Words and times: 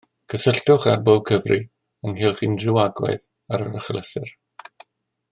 Cysylltwch 0.33 0.87
ar 0.93 1.01
bob 1.09 1.19
cyfri 1.31 1.59
ynghylch 2.11 2.41
unrhyw 2.47 2.79
agwedd 2.85 3.27
ar 3.57 3.65
yr 3.67 3.77
achlysur 3.83 4.33